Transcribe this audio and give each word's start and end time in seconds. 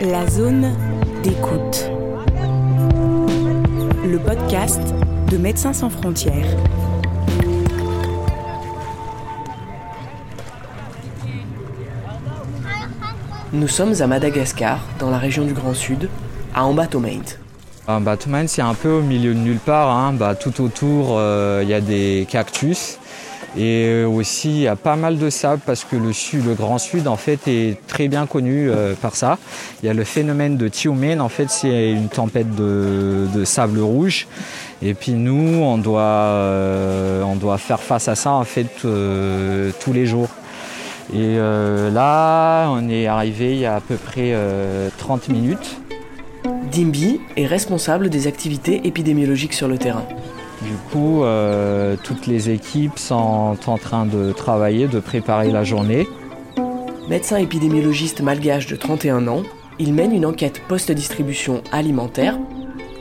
La 0.00 0.26
zone 0.28 0.74
d'écoute. 1.22 1.90
Le 4.04 4.18
podcast 4.18 4.80
de 5.30 5.36
Médecins 5.36 5.72
sans 5.72 5.90
frontières. 5.90 6.46
Nous 13.52 13.68
sommes 13.68 13.94
à 14.00 14.06
Madagascar, 14.06 14.80
dans 14.98 15.10
la 15.10 15.18
région 15.18 15.44
du 15.44 15.52
Grand 15.52 15.74
Sud, 15.74 16.08
à 16.54 16.64
Ambatomate. 16.64 17.38
Ambatomate, 17.86 18.48
c'est 18.48 18.62
un 18.62 18.74
peu 18.74 18.90
au 18.90 19.02
milieu 19.02 19.32
de 19.34 19.38
nulle 19.38 19.58
part. 19.58 19.88
hein. 19.90 20.12
Bah, 20.12 20.34
tout 20.34 20.60
autour, 20.62 21.14
euh, 21.18 21.60
il 21.62 21.68
y 21.68 21.74
a 21.74 21.80
des 21.80 22.26
cactus. 22.28 22.98
Et 23.56 23.86
euh, 23.86 24.06
aussi, 24.06 24.50
il 24.50 24.60
y 24.60 24.68
a 24.68 24.76
pas 24.76 24.96
mal 24.96 25.18
de 25.18 25.30
sable 25.30 25.62
parce 25.64 25.84
que 25.84 25.96
le, 25.96 26.54
Grand 26.54 26.78
Sud, 26.78 27.08
en 27.08 27.16
fait, 27.16 27.48
est 27.48 27.78
très 27.86 28.08
bien 28.08 28.26
connu 28.26 28.70
euh, 28.70 28.94
par 28.94 29.16
ça. 29.16 29.38
Il 29.82 29.86
y 29.86 29.88
a 29.88 29.94
le 29.94 30.04
phénomène 30.04 30.56
de 30.56 30.68
Tiumen. 30.68 31.20
En 31.20 31.28
fait, 31.28 31.48
c'est 31.50 31.90
une 31.90 32.08
tempête 32.08 32.54
de, 32.54 33.44
sable 33.44 33.80
rouge. 33.80 34.26
Et 34.82 34.92
puis 34.92 35.12
nous, 35.12 35.62
on 35.62 35.78
doit, 35.78 36.02
euh, 36.02 37.22
on 37.22 37.36
doit 37.36 37.58
faire 37.58 37.80
face 37.80 38.08
à 38.08 38.14
ça, 38.14 38.32
en 38.32 38.44
fait, 38.44 38.68
tous 38.82 39.92
les 39.92 40.06
jours. 40.06 40.28
Et 41.14 41.36
là, 41.36 42.68
on 42.70 42.88
est 42.88 43.06
arrivé 43.06 43.52
il 43.52 43.60
y 43.60 43.66
a 43.66 43.76
à 43.76 43.80
peu 43.80 43.96
près 43.96 44.32
euh, 44.32 44.88
30 44.98 45.28
minutes. 45.28 45.78
Dimbi 46.70 47.20
est 47.36 47.46
responsable 47.46 48.10
des 48.10 48.26
activités 48.26 48.86
épidémiologiques 48.86 49.52
sur 49.52 49.68
le 49.68 49.78
terrain. 49.78 50.04
Du 50.66 50.74
coup, 50.90 51.22
euh, 51.22 51.94
toutes 52.02 52.26
les 52.26 52.50
équipes 52.50 52.98
sont 52.98 53.56
en 53.66 53.78
train 53.78 54.04
de 54.04 54.32
travailler, 54.32 54.88
de 54.88 54.98
préparer 54.98 55.52
la 55.52 55.62
journée. 55.62 56.08
Médecin 57.08 57.36
épidémiologiste 57.36 58.20
malgache 58.20 58.66
de 58.66 58.74
31 58.74 59.28
ans, 59.28 59.44
il 59.78 59.94
mène 59.94 60.12
une 60.12 60.26
enquête 60.26 60.60
post-distribution 60.66 61.62
alimentaire 61.70 62.36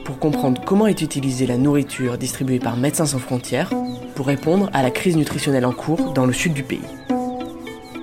pour 0.03 0.20
comprendre 0.20 0.62
comment 0.64 0.86
est 0.86 1.02
utilisée 1.02 1.48
la 1.48 1.58
nourriture 1.58 2.20
distribuée 2.20 2.59
par 2.59 2.78
Médecins 2.78 3.08
sans 3.08 3.17
frontières 3.17 3.72
pour 4.14 4.28
répondre 4.28 4.70
à 4.72 4.84
la 4.84 4.92
crise 4.92 5.18
nutritionnelle 5.18 5.66
en 5.66 5.73
cours 5.73 6.14
dans 6.14 6.28
le 6.28 6.34
sud 6.34 6.53
du 6.53 6.62
pays. 6.62 6.86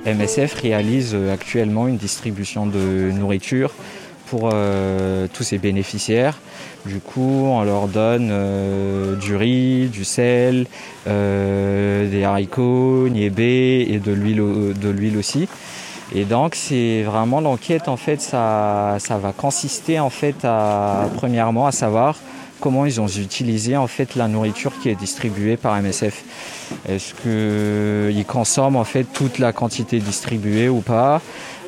MSF 0.05 0.55
réalise 0.55 1.15
euh, 1.15 1.33
actuellement 1.33 1.87
une 1.87 1.98
distribution 1.98 2.67
de 2.67 3.12
nourriture 3.12 3.72
euh, 4.52 5.27
tous 5.33 5.42
ses 5.42 5.58
bénéficiaires. 5.58 6.38
Du 6.86 6.98
coup, 6.98 7.44
on 7.47 7.62
leur 7.62 7.86
donne 7.88 8.28
euh, 8.30 9.14
du 9.16 9.36
riz, 9.36 9.88
du 9.88 10.05
sel, 10.05 10.66
euh, 11.06 12.11
des 12.11 12.25
haricots, 12.25 13.08
niébé 13.08 13.86
et 13.88 13.98
de 13.98 14.12
l'huile, 14.12 14.75
de 14.75 14.88
l'huile 14.88 15.16
aussi. 15.16 15.48
Et 16.14 16.25
donc, 16.25 16.55
c'est 16.55 17.03
vraiment 17.03 17.41
l'enquête, 17.41 17.88
en 17.88 17.97
fait, 17.97 18.20
ça, 18.20 18.97
ça 18.98 19.16
va 19.19 19.33
consister, 19.33 19.98
en 20.00 20.10
fait, 20.10 20.44
à, 20.44 21.08
premièrement, 21.16 21.66
à 21.66 21.72
savoir 21.72 22.16
comment 22.60 22.84
ils 22.84 23.00
ont 23.00 23.08
utilisé, 23.08 23.77
en 23.77 23.86
fait, 23.86 24.14
la 24.14 24.28
nourriture 24.28 24.72
qui 24.83 24.88
est 24.88 24.94
distribuée 24.94 25.56
par 25.56 25.80
MSF. 25.80 26.22
Est-ce 26.88 27.14
qu'ils 27.14 28.25
consomment, 28.27 28.77
en 28.77 28.84
fait, 28.84 29.05
toute 29.05 29.38
la 29.38 29.53
quantité 29.53 30.00
distribuée 30.00 30.69
ou 30.69 30.80
pas? 30.80 31.20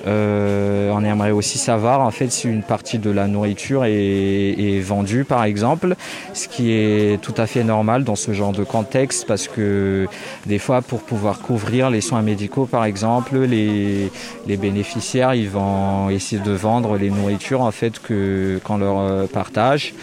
Euh, 0.06 0.90
On 0.92 1.02
aimerait 1.04 1.30
aussi 1.30 1.58
savoir, 1.58 2.00
en 2.00 2.10
fait, 2.10 2.30
si 2.30 2.48
une 2.48 2.62
partie 2.62 2.98
de 2.98 3.10
la 3.10 3.26
nourriture 3.26 3.84
est, 3.84 4.80
vendue, 4.80 5.24
par 5.24 5.44
exemple, 5.44 5.96
ce 6.34 6.48
qui 6.48 6.72
est 6.72 7.20
tout 7.20 7.34
à 7.36 7.46
fait 7.46 7.64
normal 7.64 8.04
dans 8.04 8.16
ce 8.16 8.32
genre 8.32 8.52
de 8.52 8.64
contexte, 8.64 9.26
parce 9.26 9.48
que 9.48 10.06
des 10.46 10.58
fois, 10.58 10.82
pour 10.82 11.00
pouvoir 11.00 11.40
couvrir 11.40 11.90
les 11.90 12.00
soins 12.00 12.22
médicaux, 12.22 12.66
par 12.66 12.84
exemple, 12.84 13.38
les, 13.38 14.10
bénéficiaires, 14.46 15.34
vont 15.50 16.10
essayer 16.10 16.40
de 16.40 16.52
vendre 16.52 16.96
les 16.96 17.10
nourritures, 17.10 17.62
en 17.62 17.70
fait, 17.70 17.98
que 17.98 18.60
qu'on 18.64 18.78
leur 18.78 18.98
euh, 18.98 19.26
partage. 19.26 19.94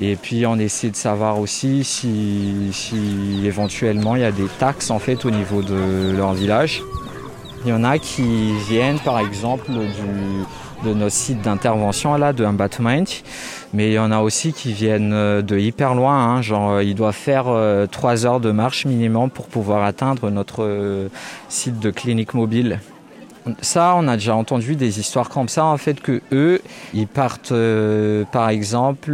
Et 0.00 0.16
puis 0.16 0.46
on 0.46 0.58
essaie 0.58 0.88
de 0.88 0.96
savoir 0.96 1.38
aussi 1.38 1.84
si, 1.84 2.70
si 2.72 3.42
éventuellement 3.44 4.16
il 4.16 4.22
y 4.22 4.24
a 4.24 4.32
des 4.32 4.46
taxes 4.58 4.90
en 4.90 4.98
fait 4.98 5.26
au 5.26 5.30
niveau 5.30 5.62
de 5.62 6.16
leur 6.16 6.32
village. 6.32 6.82
Il 7.64 7.68
y 7.68 7.72
en 7.74 7.84
a 7.84 7.98
qui 7.98 8.54
viennent 8.68 8.98
par 9.00 9.18
exemple 9.18 9.70
de 10.84 10.94
nos 10.94 11.10
sites 11.10 11.42
d'intervention 11.42 12.16
là, 12.16 12.32
de 12.32 12.46
Mbatment, 12.46 13.04
mais 13.74 13.88
il 13.88 13.92
y 13.92 13.98
en 13.98 14.10
a 14.10 14.20
aussi 14.20 14.54
qui 14.54 14.72
viennent 14.72 15.12
euh, 15.12 15.42
de 15.42 15.58
hyper 15.58 15.94
loin, 15.94 16.16
hein, 16.16 16.40
genre 16.42 16.70
euh, 16.70 16.82
ils 16.82 16.94
doivent 16.94 17.14
faire 17.14 17.44
euh, 17.48 17.86
trois 17.86 18.24
heures 18.24 18.40
de 18.40 18.50
marche 18.50 18.86
minimum 18.86 19.28
pour 19.28 19.46
pouvoir 19.46 19.84
atteindre 19.84 20.30
notre 20.30 20.64
euh, 20.64 21.08
site 21.50 21.78
de 21.80 21.90
clinique 21.90 22.32
mobile. 22.32 22.80
Ça, 23.60 23.94
on 23.96 24.08
a 24.08 24.16
déjà 24.16 24.34
entendu 24.36 24.74
des 24.74 24.98
histoires 24.98 25.28
comme 25.28 25.48
ça, 25.48 25.64
en 25.66 25.76
fait, 25.76 26.00
que 26.00 26.20
eux, 26.32 26.60
ils 26.92 27.06
partent, 27.06 27.54
par 28.32 28.50
exemple, 28.50 29.12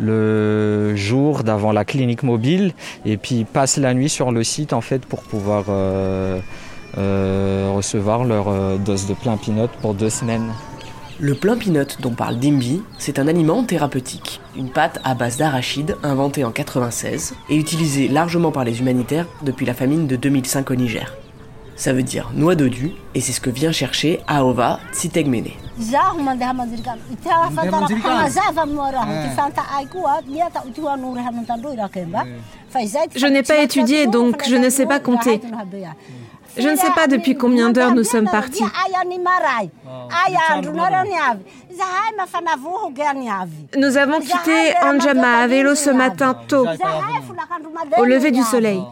le 0.00 0.96
jour 0.96 1.44
d'avant 1.44 1.70
la 1.70 1.84
clinique 1.84 2.24
mobile, 2.24 2.74
et 3.04 3.16
puis 3.16 3.36
ils 3.36 3.46
passent 3.46 3.76
la 3.76 3.94
nuit 3.94 4.08
sur 4.08 4.32
le 4.32 4.42
site, 4.42 4.72
en 4.72 4.80
fait, 4.80 5.06
pour 5.06 5.22
pouvoir 5.22 5.66
recevoir 6.96 8.24
leur 8.24 8.48
euh, 8.48 8.76
dose 8.76 9.06
de 9.06 9.14
plein 9.14 9.36
pinot 9.36 9.68
pour 9.80 9.94
deux 9.94 10.10
semaines. 10.10 10.52
Le 11.18 11.34
plein 11.34 11.56
peanut 11.56 11.98
dont 12.00 12.14
parle 12.14 12.38
Dimbi, 12.38 12.82
c'est 12.98 13.18
un 13.18 13.28
aliment 13.28 13.62
thérapeutique, 13.62 14.40
une 14.56 14.70
pâte 14.70 15.00
à 15.04 15.14
base 15.14 15.36
d'arachide 15.36 15.96
inventée 16.02 16.44
en 16.44 16.50
96 16.50 17.34
et 17.50 17.56
utilisée 17.56 18.08
largement 18.08 18.52
par 18.52 18.64
les 18.64 18.80
humanitaires 18.80 19.26
depuis 19.42 19.66
la 19.66 19.74
famine 19.74 20.06
de 20.06 20.16
2005 20.16 20.70
au 20.70 20.74
Niger. 20.76 21.14
Ça 21.76 21.94
veut 21.94 22.02
dire 22.02 22.30
noix 22.34 22.54
dodu 22.54 22.92
et 23.14 23.22
c'est 23.22 23.32
ce 23.32 23.40
que 23.40 23.48
vient 23.48 23.72
chercher 23.72 24.20
Aova 24.28 24.80
Tsitegmene. 24.92 25.48
Je 33.16 33.26
n'ai 33.26 33.42
pas 33.42 33.62
étudié, 33.62 34.06
donc 34.06 34.42
je 34.46 34.56
ne 34.56 34.68
sais 34.68 34.84
pas 34.84 35.00
compter. 35.00 35.40
Je 36.56 36.68
ne 36.68 36.76
sais 36.76 36.90
pas 36.94 37.06
depuis 37.06 37.34
combien 37.36 37.70
d'heures 37.70 37.94
nous 37.94 38.04
sommes 38.04 38.28
partis. 38.28 38.62
Nous 43.76 43.96
avons 43.96 44.20
quitté 44.20 44.74
Anjama 44.82 45.38
à 45.38 45.46
vélo 45.46 45.74
ce 45.74 45.90
matin 45.90 46.34
tôt, 46.48 46.66
au 47.98 48.04
lever 48.04 48.30
du 48.30 48.42
soleil. 48.42 48.82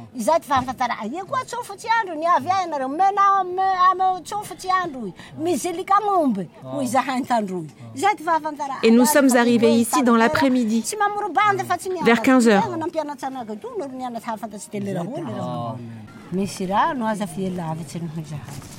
Et 8.82 8.90
nous 8.90 9.04
sommes 9.04 9.36
arrivés 9.36 9.72
ici 9.72 10.02
dans 10.02 10.16
l'après-midi, 10.16 10.84
vers 12.04 12.22
15 12.22 12.48
heures. 12.48 12.68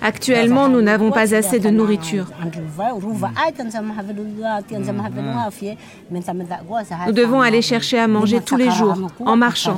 Actuellement, 0.01 0.69
nous 0.69 0.81
n'avons 0.81 1.11
pas 1.11 1.33
assez 1.33 1.59
de 1.59 1.69
nourriture. 1.69 2.27
Nous 7.07 7.13
devons 7.13 7.41
aller 7.41 7.61
chercher 7.61 7.99
à 7.99 8.07
manger 8.07 8.41
tous 8.41 8.55
les 8.55 8.71
jours, 8.71 8.97
en 9.25 9.35
marchant. 9.35 9.77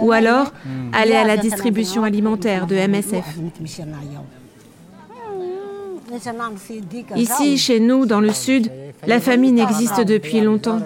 Ou 0.00 0.12
alors, 0.12 0.52
aller 0.92 1.14
à 1.14 1.24
la 1.24 1.36
distribution 1.36 2.04
alimentaire 2.04 2.66
de 2.66 2.74
MSF. 2.74 3.38
Ici, 7.16 7.58
chez 7.58 7.80
nous, 7.80 8.06
dans 8.06 8.20
le 8.20 8.32
sud, 8.32 8.70
la 9.06 9.20
famine 9.20 9.58
existe 9.58 10.00
depuis 10.00 10.40
longtemps. 10.40 10.80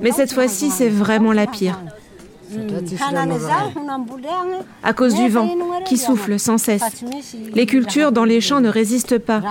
Mais 0.00 0.12
cette 0.12 0.32
fois-ci, 0.32 0.70
c'est 0.70 0.88
vraiment 0.88 1.32
la 1.32 1.46
pire. 1.46 1.78
À 4.82 4.92
cause 4.92 5.14
du 5.14 5.28
vent 5.28 5.48
qui 5.84 5.98
souffle 5.98 6.38
sans 6.38 6.58
cesse. 6.58 7.04
Les 7.52 7.66
cultures 7.66 8.12
dans 8.12 8.24
les 8.24 8.40
champs 8.40 8.60
ne 8.60 8.68
résistent 8.70 9.18
pas. 9.18 9.42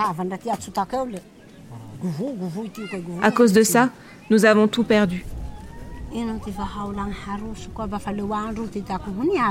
À 3.22 3.30
cause 3.30 3.52
de 3.52 3.62
ça, 3.62 3.90
nous 4.30 4.44
avons 4.44 4.68
tout 4.68 4.84
perdu. 4.84 5.24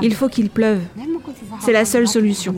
Il 0.02 0.14
faut 0.14 0.28
qu'il 0.28 0.50
pleuve. 0.50 0.82
C'est 1.60 1.72
la 1.72 1.84
seule 1.84 2.08
solution. 2.08 2.54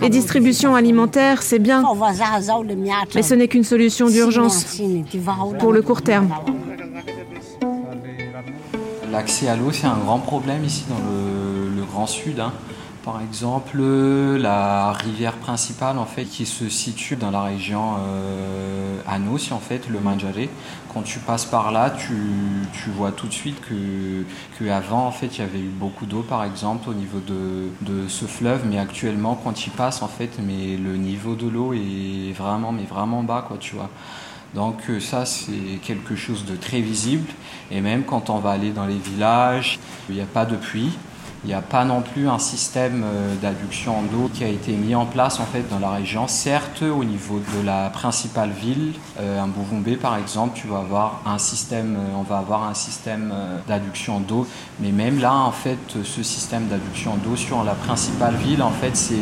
Les 0.00 0.10
distributions 0.10 0.74
alimentaires, 0.74 1.42
c'est 1.42 1.58
bien, 1.58 1.82
mais 3.14 3.22
ce 3.22 3.34
n'est 3.34 3.48
qu'une 3.48 3.64
solution 3.64 4.08
d'urgence 4.08 4.80
pour 5.58 5.72
le 5.72 5.82
court 5.82 6.02
terme. 6.02 6.28
L'accès 9.10 9.48
à 9.48 9.56
l'eau, 9.56 9.72
c'est 9.72 9.86
un 9.86 9.98
grand 9.98 10.18
problème 10.18 10.64
ici 10.64 10.84
dans 10.88 10.98
le, 10.98 11.84
Grand 11.84 12.06
Sud. 12.06 12.40
hein. 12.40 12.52
Par 13.04 13.20
exemple, 13.20 13.82
la 13.82 14.92
rivière 14.92 15.34
principale 15.34 15.98
en 15.98 16.06
fait 16.06 16.24
qui 16.24 16.46
se 16.46 16.68
situe 16.68 17.16
dans 17.16 17.30
la 17.30 17.42
région 17.42 17.96
euh, 17.98 19.00
Anossi 19.08 19.52
en 19.52 19.58
fait, 19.58 19.88
le 19.88 19.98
Manjaré. 19.98 20.48
Quand 20.94 21.02
tu 21.02 21.18
passes 21.18 21.44
par 21.44 21.72
là, 21.72 21.90
tu, 21.90 22.14
vois 22.90 23.10
tout 23.10 23.26
de 23.26 23.32
suite 23.32 23.60
que, 23.60 24.68
avant 24.70 25.06
en 25.06 25.10
fait 25.10 25.26
il 25.26 25.40
y 25.40 25.42
avait 25.42 25.58
eu 25.58 25.68
beaucoup 25.68 26.06
d'eau 26.06 26.22
par 26.22 26.44
exemple 26.44 26.88
au 26.88 26.94
niveau 26.94 27.18
de, 27.18 28.08
ce 28.08 28.26
fleuve, 28.26 28.62
mais 28.66 28.78
actuellement 28.78 29.38
quand 29.42 29.52
tu 29.52 29.70
passes 29.70 30.02
en 30.02 30.08
fait, 30.08 30.38
mais 30.40 30.76
le 30.76 30.96
niveau 30.96 31.34
de 31.34 31.48
l'eau 31.48 31.72
est 31.74 32.32
vraiment 32.32 32.70
mais 32.70 32.84
vraiment 32.84 33.24
bas 33.24 33.44
quoi, 33.46 33.56
tu 33.58 33.74
vois. 33.74 33.90
Donc 34.54 34.76
euh, 34.88 35.00
ça 35.00 35.24
c'est 35.24 35.78
quelque 35.82 36.14
chose 36.16 36.44
de 36.44 36.56
très 36.56 36.80
visible 36.80 37.28
et 37.70 37.80
même 37.80 38.04
quand 38.04 38.30
on 38.30 38.38
va 38.38 38.50
aller 38.50 38.70
dans 38.70 38.86
les 38.86 38.98
villages, 38.98 39.78
il 40.08 40.14
n'y 40.14 40.20
a 40.20 40.26
pas 40.26 40.44
de 40.44 40.56
pluie. 40.56 40.92
Il 41.44 41.48
n'y 41.48 41.54
a 41.54 41.60
pas 41.60 41.84
non 41.84 42.02
plus 42.02 42.28
un 42.28 42.38
système 42.38 43.02
euh, 43.04 43.34
d'adduction 43.42 44.02
d'eau 44.02 44.30
qui 44.32 44.44
a 44.44 44.48
été 44.48 44.74
mis 44.74 44.94
en 44.94 45.06
place 45.06 45.40
en 45.40 45.44
fait 45.44 45.68
dans 45.68 45.80
la 45.80 45.90
région. 45.90 46.28
Certes, 46.28 46.82
au 46.82 47.02
niveau 47.02 47.40
de 47.40 47.66
la 47.66 47.90
principale 47.90 48.50
ville, 48.50 48.92
euh, 49.18 49.42
un 49.42 49.48
Bouvumbe 49.48 49.96
par 49.96 50.16
exemple, 50.16 50.52
tu 50.54 50.68
vas 50.68 50.78
avoir 50.78 51.20
un 51.26 51.38
système, 51.38 51.96
euh, 51.96 52.16
on 52.16 52.22
va 52.22 52.38
avoir 52.38 52.62
un 52.62 52.74
système 52.74 53.34
d'adduction 53.66 54.20
d'eau, 54.20 54.46
mais 54.78 54.92
même 54.92 55.18
là 55.18 55.34
en 55.34 55.50
fait, 55.50 55.78
ce 56.04 56.22
système 56.22 56.68
d'adduction 56.68 57.16
d'eau 57.16 57.34
sur 57.34 57.64
la 57.64 57.74
principale 57.74 58.36
ville, 58.36 58.62
en 58.62 58.70
fait, 58.70 58.96
c'est 58.96 59.16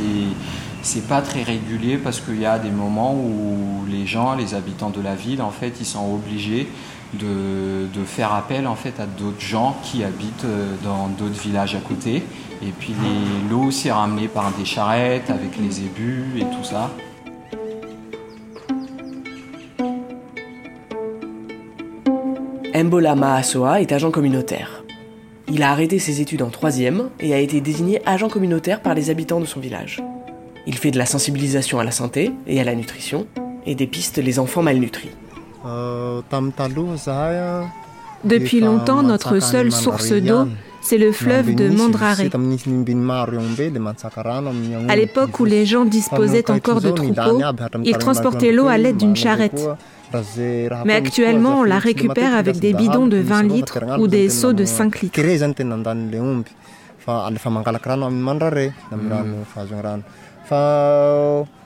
c'est 0.83 1.07
pas 1.07 1.21
très 1.23 1.43
régulier 1.43 1.99
parce 1.99 2.21
qu'il 2.21 2.41
y 2.41 2.47
a 2.47 2.59
des 2.59 2.71
moments 2.71 3.15
où 3.15 3.85
les 3.89 4.07
gens, 4.07 4.35
les 4.35 4.55
habitants 4.55 4.91
de 4.91 5.01
la 5.01 5.15
ville, 5.15 5.43
en 5.43 5.51
fait, 5.51 5.75
ils 5.81 5.87
sont 5.87 6.13
obligés 6.13 6.69
de, 7.15 7.87
faire 8.07 8.33
appel 8.33 8.67
en 8.67 8.75
fait 8.75 8.99
à 8.99 9.07
d'autres 9.07 9.41
gens 9.41 9.77
qui 9.83 10.03
habitent 10.03 10.45
euh, 10.45 10.75
dans 10.83 11.09
d'autres 11.09 11.41
villages 11.41 11.75
à 11.75 11.81
côté. 11.81 12.23
Et 12.63 12.73
puis 12.79 12.95
l'eau 13.49 13.71
s'est 13.71 13.93
ramenée 13.93 14.29
par 14.29 14.51
des 14.53 14.65
charrettes 14.65 15.31
avec 15.31 15.57
les 15.59 15.81
ébus 15.81 16.25
et 16.39 16.41
tout 16.41 16.65
ça. 16.65 16.91
Mbola 22.75 23.15
Maasoa 23.15 23.81
est 23.81 23.93
agent 23.93 24.11
communautaire. 24.11 24.85
Il 25.49 25.63
a 25.63 25.71
arrêté 25.71 25.99
ses 25.99 26.21
études 26.21 26.43
en 26.43 26.51
troisième 26.51 27.11
et 27.21 27.35
a 27.35 27.39
été 27.39 27.61
désigné 27.61 28.01
agent 28.07 28.29
communautaire 28.29 28.81
par 28.81 28.95
les 28.95 29.11
habitants 29.11 29.41
de 29.41 29.45
son 29.45 29.61
village. 29.61 30.01
Il 30.67 30.77
fait 30.77 30.91
de 30.91 30.99
la 30.99 31.07
sensibilisation 31.07 31.79
à 31.81 31.85
la 31.85 31.91
santé 31.91 32.33
et 32.47 32.61
à 32.61 32.65
la 32.65 32.75
nutrition 32.75 33.27
et 33.67 33.75
dépiste 33.75 34.19
les 34.19 34.39
enfants 34.39 34.63
malnutris. 34.63 35.11
Euh, 35.67 36.21
Depuis 38.25 38.61
longtemps, 38.61 39.03
notre 39.03 39.41
seule 39.41 39.73
source 39.73 40.13
d'eau, 40.13 40.47
c'est 40.83 40.99
le 40.99 41.13
fleuve 41.13 41.55
de 41.55 41.69
Mandrare. 41.69 42.19
À 44.89 44.97
l'époque 44.97 45.41
où 45.41 45.45
les 45.45 45.67
gens 45.67 45.85
disposaient 45.85 46.51
encore 46.51 46.81
de 46.81 46.91
troupeaux, 46.91 47.41
ils 47.85 47.99
transportaient 47.99 48.53
l'eau 48.53 48.69
à 48.69 48.79
l'aide 48.79 48.97
d'une 48.97 49.17
charrette. 49.17 49.69
Mais 50.85 50.95
actuellement, 50.95 51.61
on 51.61 51.65
la 51.65 51.79
récupère 51.79 52.35
avec 52.35 52.59
des 52.59 52.73
bidons 52.73 53.07
de 53.07 53.19
20 53.19 53.43
litres 53.45 53.79
ou 53.99 54.07
des 54.09 54.29
seaux 54.29 54.53
de 54.53 54.65
5 54.65 55.01
litres. 55.01 55.15
好。 60.51 61.60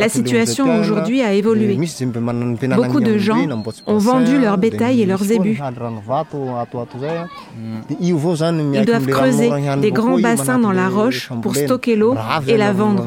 La 0.00 0.08
situation 0.08 0.78
aujourd'hui 0.80 1.22
a 1.22 1.32
évolué. 1.34 1.76
Beaucoup 2.76 3.00
de 3.00 3.18
gens 3.18 3.38
ont 3.86 3.98
vendu 3.98 4.38
leur 4.38 4.56
bétail 4.58 5.02
et 5.02 5.06
leurs 5.06 5.30
ébus. 5.30 5.60
Ils 8.00 8.84
doivent 8.86 9.06
creuser 9.06 9.50
des 9.80 9.92
grands 9.92 10.18
bassins 10.18 10.58
dans 10.58 10.72
la 10.72 10.88
roche 10.88 11.30
pour 11.42 11.54
stocker 11.54 11.96
l'eau 11.96 12.14
et 12.46 12.56
la 12.56 12.72
vendre. 12.72 13.04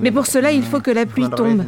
Mais 0.00 0.12
pour 0.12 0.26
cela, 0.26 0.52
il 0.52 0.62
faut 0.62 0.80
que 0.80 0.90
la 0.90 1.06
pluie 1.06 1.28
tombe. 1.30 1.62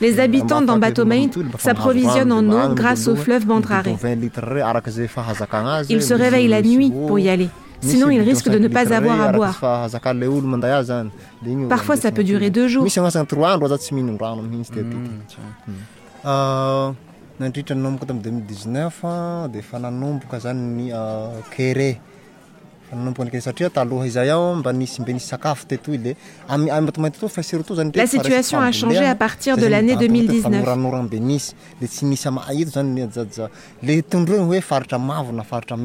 Les 0.00 0.20
habitants 0.20 0.60
d'Ambatomain 0.62 1.28
s'approvisionnent 1.58 2.32
en 2.32 2.44
eau 2.50 2.74
grâce 2.74 3.06
au 3.08 3.16
fleuve 3.16 3.46
Bandrare. 3.46 3.84
Ils 5.90 6.02
se 6.02 6.14
réveillent 6.14 6.48
la 6.48 6.62
nuit 6.62 6.90
pour 7.06 7.18
y 7.18 7.28
aller. 7.28 7.48
Sinon, 7.82 8.08
ils 8.10 8.20
risquent 8.22 8.48
de 8.48 8.58
ne 8.58 8.68
pas 8.68 8.92
avoir 8.94 9.20
à 9.20 9.32
boire. 9.32 9.58
Parfois, 11.68 11.96
ça 11.96 12.10
peut 12.10 12.24
durer 12.24 12.50
deux 12.50 12.68
jours. 12.68 12.84
La 27.94 28.06
situation 28.06 28.60
a 28.60 28.72
changé 28.72 29.04
à 29.04 29.14
partir 29.14 29.56
de 29.56 29.66
l'année 29.66 29.96
2019. 29.96 30.64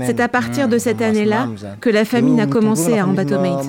C'est 0.08 0.20
à 0.20 0.28
partir 0.28 0.68
de 0.68 0.78
cette 0.78 1.02
année-là 1.02 1.48
que 1.80 1.90
la 1.90 2.06
famine 2.06 2.40
a 2.40 2.48
commencé 2.48 2.98
à 2.98 3.06
Ambatomate. 3.08 3.66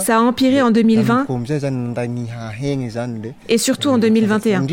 Ça 0.00 0.18
a 0.18 0.20
empiré 0.20 0.62
en 0.62 0.70
2020 0.70 1.24
et 3.48 3.55
surtout 3.58 3.90
en 3.90 3.98
2021. 3.98 4.66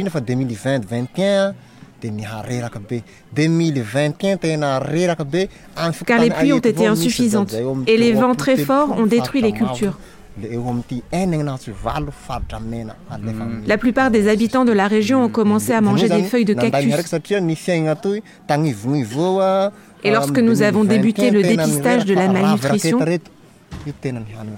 Car 6.06 6.20
les 6.20 6.30
pluies 6.30 6.54
ont 6.54 6.60
été 6.60 6.88
insuffisantes. 6.88 7.56
et 7.88 7.98
les 7.98 8.14
vents 8.14 8.36
très 8.36 8.58
forts 8.58 8.98
ont 8.98 9.06
détruit 9.06 9.42
les 9.42 9.54
cultures. 9.54 9.98
La 13.68 13.78
plupart 13.78 14.10
des 14.10 14.28
habitants 14.28 14.66
de 14.66 14.72
la 14.72 14.88
région 14.88 15.24
ont 15.24 15.30
commencé 15.30 15.74
à 15.74 15.82
manger 15.82 16.10
des 16.10 16.24
feuilles 16.24 16.46
de 16.46 16.56
cactus. 16.56 16.92
Et 20.06 20.12
lorsque 20.12 20.40
nous 20.40 20.62
avons 20.62 20.84
débuté 20.84 21.32
le 21.32 21.44
dépistage 21.44 22.06
de 22.06 22.14
la 22.14 22.28
malnutrition, 22.28 23.00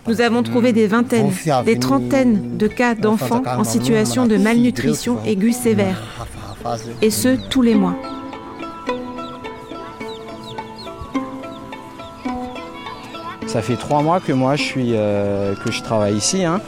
nous 0.08 0.22
avons 0.22 0.44
trouvé 0.44 0.74
des 0.74 0.88
vingtaines, 0.88 1.32
des 1.65 1.79
trentaines 1.79 2.58
de 2.58 2.67
cas 2.67 2.96
d'enfants 2.96 3.44
en 3.46 3.63
situation 3.63 4.27
de 4.27 4.38
malnutrition 4.38 5.24
aiguë 5.25 5.53
sévère, 5.53 6.01
et 7.01 7.10
ce, 7.10 7.36
tous 7.50 7.62
les 7.62 7.75
mois. 7.75 7.96
Ça 13.48 13.62
fait 13.62 13.77
trois 13.77 14.01
mois 14.01 14.20
que 14.20 14.34
moi 14.34 14.55
je 14.55 14.63
suis 14.63 14.89
euh, 14.94 15.55
que 15.55 15.72
je 15.72 15.82
travaille 15.82 16.15
ici, 16.17 16.44
hein. 16.44 16.60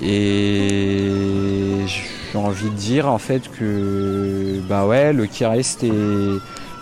et 0.00 1.80
j'ai 1.86 2.38
envie 2.38 2.70
de 2.70 2.76
dire 2.76 3.08
en 3.08 3.18
fait 3.18 3.50
que 3.50 4.60
bah 4.68 4.86
ouais, 4.86 5.12
le 5.12 5.26
qui 5.26 5.44
reste 5.44 5.82
est 5.82 5.90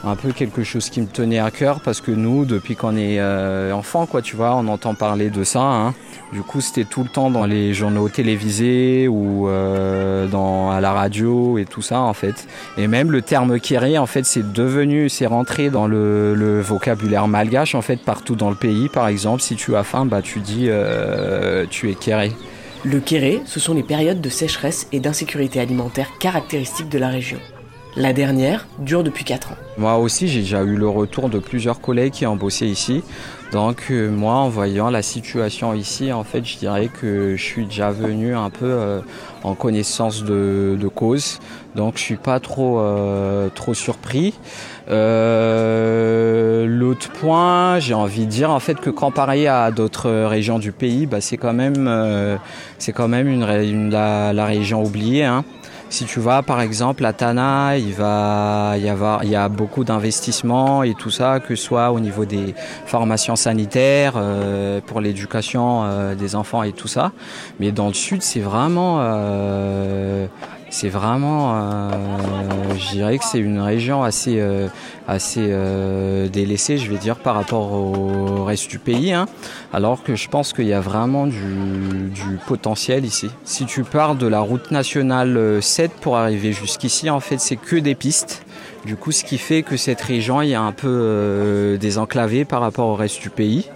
un 0.05 0.17
peu 0.17 0.33
quelque 0.33 0.65
chose 0.65 0.91
qui 0.91 1.01
me 1.01 1.07
tenait 1.07 1.39
à 1.39 1.51
cœur 1.51 1.81
parce 1.81 2.01
que 2.01 2.11
nous, 2.11 2.45
depuis 2.45 2.75
qu'on 2.75 2.97
est 2.97 3.21
euh, 3.21 3.73
enfant, 3.73 4.07
quoi, 4.07 4.21
tu 4.21 4.37
vois, 4.37 4.57
on 4.57 4.67
entend 4.69 4.95
parler 4.95 5.31
de 5.31 5.45
ça. 5.45 5.61
Hein. 5.61 5.95
Du 6.33 6.43
coup, 6.43 6.61
c'était 6.61 6.85
tout 6.85 7.03
le 7.03 7.09
temps 7.09 7.31
dans 7.31 7.47
les 7.47 7.73
journaux 7.73 8.09
télévisés 8.09 9.07
ou 9.07 9.49
euh, 9.49 10.27
dans, 10.27 10.71
à 10.71 10.81
la 10.81 10.93
radio 10.93 11.59
et 11.59 11.65
tout 11.65 11.83
ça, 11.83 12.01
en 12.01 12.15
fait. 12.15 12.49
Et 12.77 12.89
même 12.89 13.13
le 13.13 13.23
terme 13.23 13.61
kéré, 13.61 13.97
en 13.99 14.07
fait, 14.07 14.25
c'est 14.25 14.53
devenu, 14.53 15.09
c'est 15.09 15.27
rentré 15.27 15.71
dans 15.71 15.87
le, 15.87 16.61
vocabulaire 16.61 17.29
malgache, 17.29 17.75
en 17.75 17.83
fait, 17.83 18.01
partout 18.01 18.35
dans 18.35 18.51
le 18.51 18.57
pays. 18.57 18.89
Par 18.89 19.07
exemple, 19.09 19.43
si 19.43 19.55
tu 19.55 19.77
as 19.77 19.85
faim, 19.85 20.05
bah, 20.05 20.23
tu 20.23 20.41
dis 20.41 20.67
euh, 20.69 21.65
tu 21.71 21.91
es 21.91 21.95
kéré. 21.95 22.33
Le 22.85 22.99
kéré, 22.99 23.41
ce 23.45 23.61
sont 23.61 23.75
les 23.75 23.85
périodes 23.85 24.21
de 24.21 24.29
sécheresse 24.29 24.89
et 24.91 24.99
d'insécurité 24.99 25.61
alimentaire 25.61 26.09
caractéristiques 26.19 26.89
de 26.89 26.99
la 26.99 27.09
région. 27.09 27.39
La 27.95 28.15
dernière 28.15 28.67
dure 28.79 29.03
depuis 29.03 29.25
4 29.25 29.53
ans. 29.53 29.57
Moi 29.77 29.99
aussi, 29.99 30.27
j'ai 30.27 30.41
déjà 30.41 30.63
eu 30.63 30.77
le 30.77 30.89
retour 30.89 31.29
de 31.29 31.39
plusieurs 31.39 31.81
collègues 31.81 32.13
qui 32.13 32.27
ont 32.27 32.37
bossé 32.37 32.67
ici. 32.67 33.03
Donc 33.53 33.89
euh, 33.91 34.11
moi, 34.11 34.37
en 34.37 34.49
voyant 34.49 34.89
la 34.89 35.03
situation 35.03 35.75
ici, 35.75 36.11
en 36.11 36.25
fait, 36.25 36.43
je 36.43 36.57
dirais 36.57 36.89
que 36.89 37.37
je 37.37 37.43
suis 37.43 37.67
déjà 37.67 37.91
venu 37.91 38.35
un 38.35 38.49
peu 38.49 38.65
euh, 38.65 39.01
en 39.43 39.55
connaissance 39.55 40.25
de, 40.25 40.89
cause. 40.95 41.39
Donc 41.77 41.99
je 41.99 42.03
suis 42.03 42.17
pas 42.17 42.41
trop, 42.41 42.81
euh, 42.81 43.51
surpris. 43.75 44.33
L'autre 44.89 47.11
point, 47.21 47.79
j'ai 47.79 47.93
envie 47.93 48.25
de 48.25 48.31
dire 48.31 48.51
en 48.51 48.61
fait 48.61 48.81
que 48.81 48.89
comparé 48.89 49.49
à 49.49 49.71
d'autres 49.71 50.11
régions 50.27 50.59
du 50.59 50.73
pays, 50.73 51.05
bah, 51.05 51.21
c'est 51.21 51.37
quand 51.37 51.53
même, 51.53 51.91
c'est 52.79 52.93
quand 52.93 53.09
même 53.09 53.29
une, 53.29 53.91
la, 53.91 54.47
région 54.47 54.83
oubliée. 54.83 55.25
Hein. 55.25 55.45
Si 55.93 56.07
tu 56.07 56.21
vas 56.21 56.41
par 56.41 56.63
exemple 56.63 57.05
à 57.05 57.13
Tana, 57.13 57.77
il 57.77 57.93
va 57.93 58.79
y 58.79 58.89
avoir, 58.89 59.25
il 59.25 59.31
y 59.31 59.37
a 59.37 59.51
beaucoup 59.51 59.85
d'investissements 59.85 60.83
et 60.85 60.95
tout 60.95 61.11
ça, 61.11 61.39
que 61.39 61.55
ce 61.55 61.63
soit 61.63 61.93
au 61.93 62.01
niveau 62.01 62.25
des 62.25 62.55
formations 62.87 63.37
sanitaires, 63.37 64.15
euh, 64.17 64.81
pour 64.81 65.03
l'éducation 65.03 65.85
euh, 65.85 66.15
des 66.15 66.35
enfants 66.35 66.63
et 66.63 66.73
tout 66.73 66.89
ça. 66.89 67.13
Mais 67.61 67.73
dans 67.73 67.89
le 67.89 67.93
sud, 67.93 68.23
c'est 68.23 68.41
vraiment 68.41 69.01
euh, 69.01 70.29
c'est 70.71 70.89
vraiment, 70.89 71.91
je 72.77 72.91
dirais 72.91 73.19
que 73.19 73.25
c'est 73.25 73.39
une 73.39 73.61
région 73.61 74.03
assez, 74.03 74.41
euh, 74.41 74.69
assez 75.07 75.47
euh, 75.49 76.29
délaissée, 76.29 76.79
je 76.79 76.91
vais 76.91 76.99
dire, 76.99 77.17
par 77.17 77.35
rapport 77.35 77.73
au 77.73 78.45
reste 78.45 78.71
du 78.71 78.79
pays. 78.79 79.13
Hein. 79.13 79.27
alors 79.73 80.03
que 80.03 80.15
je 80.15 80.29
pense 80.29 80.53
qu'il 80.53 80.67
y 80.67 80.73
a 80.73 80.81
vraiment 80.81 81.27
du, 81.27 82.39
potentiel 82.47 83.05
ici. 83.05 83.31
Si 83.45 83.67
tu 83.67 83.85
pars 83.85 84.15
de 84.15 84.27
la 84.27 84.41
route 84.41 84.71
nationale 84.71 85.63
7 85.63 85.93
pour 86.01 86.17
arriver 86.17 86.53
jusqu'ici, 86.53 87.11
en 87.11 87.21
fait, 87.21 87.39
c'est 87.39 87.57
que 87.57 87.77
des 87.77 87.95
pistes. 87.95 88.45
Du 88.85 88.97
coup, 88.97 89.13
ce 89.13 89.23
qui 89.23 89.39
fait 89.39 89.63
que 89.63 89.77
cette 89.77 90.01
région 90.01 90.43
est 90.43 90.55
un 90.55 90.73
peu 90.73 91.79
désenclavée 91.81 92.45
par 92.45 92.61
rapport 92.61 92.89
au 92.89 92.95
reste 92.95 93.23
du 93.23 93.31
pays. 93.31 93.69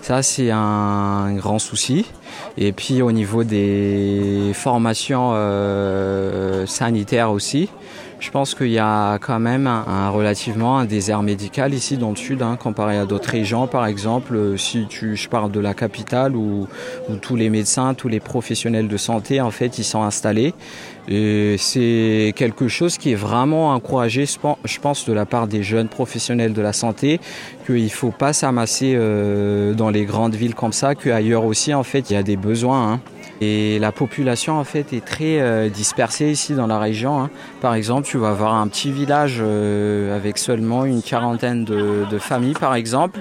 Ça, 0.00 0.22
c'est 0.22 0.50
un 0.50 1.34
grand 1.34 1.58
souci. 1.58 2.06
Et 2.56 2.72
puis 2.72 3.02
au 3.02 3.12
niveau 3.12 3.44
des 3.44 4.52
formations 4.52 5.32
euh, 5.34 6.66
sanitaires 6.66 7.30
aussi, 7.30 7.68
je 8.24 8.30
pense 8.30 8.54
qu'il 8.54 8.70
y 8.70 8.78
a 8.78 9.18
quand 9.18 9.38
même 9.38 9.66
un, 9.66 10.08
relativement 10.08 10.78
un 10.78 10.86
désert 10.86 11.22
médical 11.22 11.74
ici 11.74 11.98
dans 11.98 12.08
le 12.08 12.16
sud, 12.16 12.40
hein, 12.40 12.56
comparé 12.58 12.96
à 12.96 13.04
d'autres 13.04 13.28
régions. 13.28 13.66
Par 13.66 13.84
exemple, 13.84 14.34
euh, 14.34 14.56
si 14.56 14.86
tu, 14.88 15.14
je 15.14 15.28
parle 15.28 15.52
de 15.52 15.60
la 15.60 15.74
capitale 15.74 16.34
où, 16.34 16.66
tous 17.20 17.36
les 17.36 17.50
médecins, 17.50 17.92
tous 17.92 18.08
les 18.08 18.20
professionnels 18.20 18.88
de 18.88 18.96
santé, 18.96 19.42
en 19.42 19.50
fait, 19.50 19.78
ils 19.78 19.84
sont 19.84 20.02
installés. 20.02 20.54
Et 21.06 21.56
c'est 21.58 22.32
quelque 22.34 22.66
chose 22.66 22.96
qui 22.96 23.12
est 23.12 23.14
vraiment 23.14 23.72
encouragé, 23.72 24.24
je 24.24 24.80
pense, 24.80 25.04
de 25.04 25.12
la 25.12 25.26
part 25.26 25.46
des 25.46 25.62
jeunes 25.62 25.88
professionnels 25.88 26.54
de 26.54 26.62
la 26.62 26.72
santé, 26.72 27.20
qu'il 27.66 27.84
ne 27.84 27.88
faut 27.90 28.10
pas 28.10 28.32
s'amasser 28.32 28.94
euh, 28.96 29.74
dans 29.74 29.90
les 29.90 30.06
grandes 30.06 30.34
villes 30.34 30.54
comme 30.54 30.72
ça, 30.72 30.94
qu'ailleurs 30.94 31.44
aussi, 31.44 31.74
en 31.74 31.82
fait, 31.82 32.08
il 32.08 32.14
y 32.14 32.16
a 32.16 32.22
des 32.22 32.36
besoins. 32.36 32.92
Hein. 32.94 33.00
Et 33.40 33.78
la 33.78 33.92
population 33.92 34.58
en 34.58 34.64
fait 34.64 34.92
est 34.92 35.04
très 35.04 35.40
euh, 35.40 35.68
dispersée 35.68 36.30
ici 36.30 36.54
dans 36.54 36.66
la 36.66 36.78
région. 36.78 37.20
Hein. 37.20 37.30
Par 37.60 37.74
exemple, 37.74 38.06
tu 38.06 38.16
vas 38.16 38.30
avoir 38.30 38.54
un 38.54 38.68
petit 38.68 38.92
village 38.92 39.38
euh, 39.40 40.16
avec 40.16 40.38
seulement 40.38 40.84
une 40.84 41.02
quarantaine 41.02 41.64
de, 41.64 42.18
familles 42.18 42.54
par 42.54 42.74
exemple. 42.74 43.20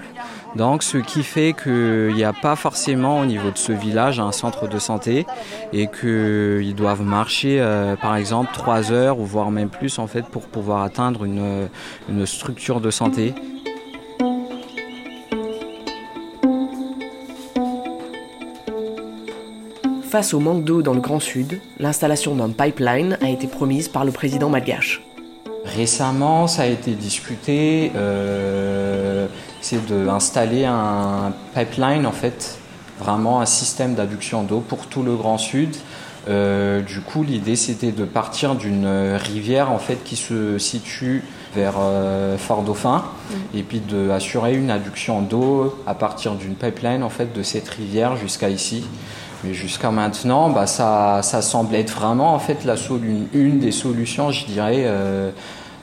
Donc 0.55 0.83
ce 0.83 0.99
qui 0.99 1.23
fait 1.23 1.53
qu'il 1.53 2.13
n'y 2.13 2.23
a 2.23 2.31
pas 2.31 2.55
forcément 2.55 3.19
au 3.19 3.25
niveau 3.25 3.49
de 3.49 3.57
ce 3.57 3.71
village 3.71 4.19
un 4.19 4.31
centre 4.31 4.67
de 4.67 4.77
santé 4.77 5.25
et 5.73 5.87
qu'ils 5.87 6.75
doivent 6.75 7.01
marcher 7.01 7.59
euh, 7.59 7.95
par 7.95 8.15
exemple 8.15 8.51
trois 8.53 8.91
heures 8.91 9.17
ou 9.19 9.25
voire 9.25 9.49
même 9.49 9.69
plus 9.69 9.97
en 9.97 10.05
fait 10.05 10.27
pour 10.27 10.43
pouvoir 10.43 10.83
atteindre 10.83 11.23
une 11.25 11.69
structure 12.25 12.81
de 12.81 12.91
santé. 12.91 13.33
Face 20.13 20.35
au 20.35 20.39
manque 20.39 20.63
d'eau 20.63 20.83
dans 20.83 20.93
le 20.93 20.99
Grand 20.99 21.19
Sud, 21.19 21.59
l'installation 21.79 22.35
d'un 22.35 22.51
pipeline 22.51 23.17
a 23.19 23.29
été 23.29 23.47
promise 23.47 23.87
par 23.87 24.05
le 24.05 24.11
président 24.11 24.47
malgache. 24.47 25.01
Récemment, 25.65 26.45
ça 26.45 26.61
a 26.61 26.65
été 26.67 26.91
discuté, 26.91 27.91
euh, 27.95 29.25
c'est 29.59 29.83
d'installer 29.87 30.65
un 30.65 31.33
pipeline, 31.55 32.05
en 32.05 32.11
fait, 32.11 32.59
vraiment 32.99 33.41
un 33.41 33.47
système 33.47 33.95
d'adduction 33.95 34.43
d'eau 34.43 34.59
pour 34.59 34.85
tout 34.85 35.01
le 35.01 35.15
Grand 35.15 35.39
Sud. 35.39 35.75
Euh, 36.29 36.81
du 36.81 37.01
coup, 37.01 37.23
l'idée 37.23 37.55
c'était 37.55 37.91
de 37.91 38.05
partir 38.05 38.53
d'une 38.53 38.87
rivière 39.15 39.71
en 39.71 39.79
fait 39.79 40.03
qui 40.03 40.15
se 40.15 40.59
situe 40.59 41.23
vers 41.55 41.73
euh, 41.79 42.37
Fort 42.37 42.61
Dauphin 42.61 43.03
mmh. 43.03 43.57
et 43.57 43.63
puis 43.63 43.81
d'assurer 43.81 44.55
une 44.55 44.69
adduction 44.69 45.21
d'eau 45.21 45.75
à 45.85 45.95
partir 45.95 46.35
d'une 46.35 46.53
pipeline 46.53 47.01
en 47.01 47.09
fait 47.09 47.33
de 47.33 47.41
cette 47.41 47.67
rivière 47.67 48.15
jusqu'à 48.15 48.49
ici. 48.49 48.83
Mais 49.43 49.53
jusqu'à 49.53 49.91
maintenant, 49.91 50.49
bah, 50.49 50.67
ça, 50.67 51.21
semble 51.21 51.75
être 51.75 51.93
vraiment 51.93 52.33
en 52.33 52.39
fait 52.39 52.59
une, 53.33 53.59
des 53.59 53.71
solutions, 53.71 54.31
je 54.31 54.45
dirais, 54.45 54.83
euh, 54.85 55.31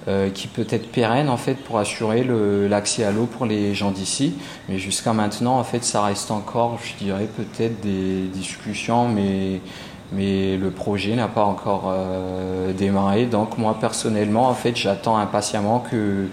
euh, 0.09 0.31
qui 0.31 0.47
peut 0.47 0.67
être 0.71 0.91
pérenne 0.91 1.29
en 1.29 1.37
fait 1.37 1.55
pour 1.55 1.79
assurer 1.79 2.25
l'accès 2.69 3.05
à 3.05 3.11
l'eau 3.11 3.27
pour 3.27 3.45
les 3.45 3.75
gens 3.75 3.91
d'ici. 3.91 4.35
Mais 4.69 4.79
jusqu'à 4.79 5.13
maintenant, 5.13 5.59
en 5.59 5.65
fait, 5.65 5.85
ça 5.85 6.03
reste 6.03 6.31
encore, 6.31 6.79
je 6.83 7.05
dirais, 7.05 7.29
peut-être 7.37 7.81
des 7.83 8.29
discussions, 8.33 9.09
mais 9.09 9.61
le 10.57 10.71
projet 10.71 11.15
n'a 11.15 11.29
pas 11.29 11.45
encore 11.45 11.93
euh, 11.93 12.73
démarré. 12.73 13.27
Donc 13.27 13.59
moi 13.59 13.77
personnellement, 13.79 14.49
en 14.49 14.55
fait, 14.55 14.75
j'attends 14.75 15.19
impatiemment 15.19 15.85
que 15.91 16.29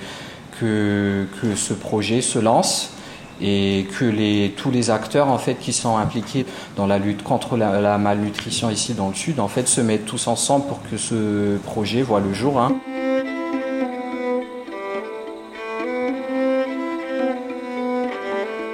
ce 0.62 1.74
projet 1.74 2.22
se 2.22 2.40
lance 2.40 2.97
et 3.42 3.88
que 4.00 4.48
tous 4.50 4.72
les 4.72 4.90
acteurs 4.90 5.28
en 5.28 5.38
fait 5.38 5.56
qui 5.56 5.74
sont 5.74 5.98
impliqués 5.98 6.46
dans 6.76 6.88
la 6.88 6.98
lutte 6.98 7.24
contre 7.24 7.58
la, 7.58 7.98
malnutrition 7.98 8.70
ici 8.70 8.94
dans 8.94 9.10
le 9.10 9.16
sud 9.16 9.40
en 9.40 9.48
fait 9.48 9.68
se 9.68 9.82
mettent 9.82 10.06
tous 10.06 10.28
ensemble 10.28 10.66
pour 10.68 10.80
que 10.90 10.98
ce 10.98 11.58
projet 11.58 12.02
voit 12.02 12.20
le 12.20 12.34
jour. 12.34 12.60
Hein. 12.60 12.74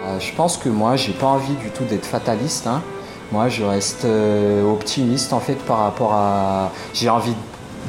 Euh, 0.04 0.20
je 0.20 0.34
pense 0.34 0.58
que 0.58 0.70
moi 0.70 0.96
j'ai 0.96 1.14
pas 1.14 1.28
envie 1.28 1.56
du 1.56 1.70
tout 1.70 1.84
d'être 1.86 2.06
fataliste. 2.06 2.68
Hein. 2.68 2.82
Moi 3.32 3.50
je 3.50 3.64
reste 3.64 4.06
euh, 4.06 4.64
optimiste 4.64 5.34
en 5.34 5.40
fait 5.40 5.56
par 5.56 5.80
rapport 5.80 6.14
à. 6.14 6.72
J'ai 6.94 7.10
envie 7.10 7.34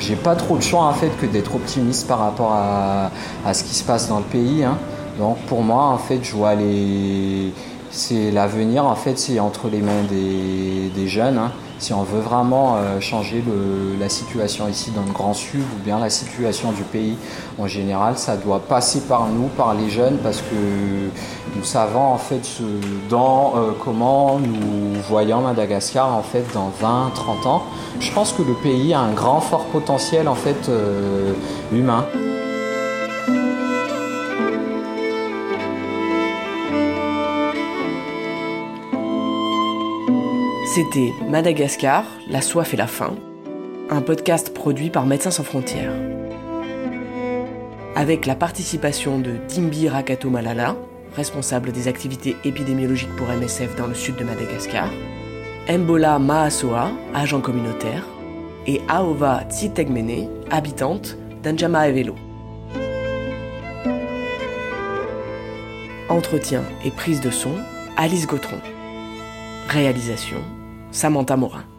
j'ai 0.01 0.17
pas 0.17 0.35
trop 0.35 0.57
de 0.57 0.63
choix 0.63 0.83
en 0.83 0.93
fait 0.93 1.11
que 1.21 1.27
d'être 1.27 1.55
optimiste 1.55 2.09
par 2.09 2.19
rapport 2.19 2.53
à, 2.53 3.13
à, 3.47 3.55
ce 3.55 3.63
qui 3.63 3.75
se 3.75 3.85
passe 3.85 4.09
dans 4.09 4.19
le 4.19 4.25
pays. 4.25 4.65
Hein. 4.65 4.77
Donc 5.19 5.39
pour 5.47 5.63
moi, 5.63 5.85
en 5.85 5.99
fait, 5.99 6.21
je 6.23 6.33
vois 6.33 6.55
les. 6.55 7.53
C'est 7.91 8.33
l'avenir, 8.33 8.85
en 8.85 8.97
fait, 8.97 9.17
c'est 9.19 9.39
entre 9.39 9.69
les 9.69 9.81
mains 9.81 10.03
des, 10.11 11.07
jeunes. 11.07 11.39
Hein. 11.39 11.53
Si 11.79 11.93
on 11.93 12.03
veut 12.03 12.21
vraiment 12.21 12.77
euh, 12.77 12.99
changer 12.99 13.45
la 14.01 14.09
situation 14.09 14.69
ici 14.69 14.91
dans 14.91 15.03
le 15.03 15.13
Grand 15.13 15.35
Sud 15.35 15.61
ou 15.61 15.85
bien 15.85 16.01
la 16.01 16.11
situation 16.11 16.73
du 16.73 16.83
pays 16.83 17.17
en 17.59 17.69
général, 17.69 18.17
ça 18.17 18.37
doit 18.37 18.61
passer 18.61 19.03
par 19.03 19.29
nous, 19.29 19.47
par 19.49 19.75
les 19.75 19.91
jeunes, 19.91 20.17
parce 20.25 20.39
que 20.39 21.07
nous 21.57 21.63
savons 21.63 22.01
en 22.01 22.19
fait 22.19 22.49
dans 23.09 23.53
euh, 23.57 23.71
comment 23.85 24.39
nous 24.41 25.01
voyons 25.09 25.43
Madagascar 25.43 26.13
en 26.13 26.23
fait 26.23 26.45
dans 26.53 26.73
20, 26.81 27.13
30 27.15 27.47
ans. 27.47 27.63
Je 28.01 28.11
pense 28.11 28.33
que 28.33 28.43
le 28.43 28.55
pays 28.55 28.93
a 28.93 29.01
un 29.01 29.13
grand 29.13 29.41
fort 29.41 29.67
potentiel 29.67 30.27
en 30.27 30.35
fait 30.35 30.69
euh, 30.69 31.33
humain. 31.73 32.07
C'était 40.75 41.13
Madagascar, 41.31 42.05
la 42.29 42.43
soif 42.43 42.75
et 42.75 42.77
la 42.77 42.89
faim, 42.89 43.15
un 43.91 44.03
podcast 44.03 44.53
produit 44.53 44.91
par 44.91 45.07
Médecins 45.07 45.31
sans 45.31 45.45
frontières. 45.45 45.93
Avec 47.95 48.27
la 48.27 48.35
participation 48.35 49.21
de 49.21 49.37
Timbi 49.47 49.89
Rakato 49.89 50.31
Malala, 50.31 50.75
responsable 51.15 51.71
des 51.71 51.87
activités 51.87 52.35
épidémiologiques 52.43 53.15
pour 53.15 53.29
MSF 53.29 53.77
dans 53.77 53.87
le 53.87 53.95
sud 53.95 54.17
de 54.17 54.25
Madagascar, 54.25 54.91
Mbola 55.69 56.19
Maasoa, 56.19 56.91
agent 57.15 57.41
communautaire, 57.41 58.05
et 58.67 58.81
Aova 58.89 59.45
Tsitegmene, 59.49 60.29
habitante 60.51 61.17
d'Anjama 61.45 61.89
Evelo. 61.89 62.17
Entretien 66.09 66.65
et 66.85 66.91
prise 66.91 67.21
de 67.21 67.31
son, 67.31 67.53
Alice 67.97 68.27
Gautron. 68.27 68.59
Réalisation, 69.69 70.43
Samantha 70.95 71.37
Morin. 71.37 71.74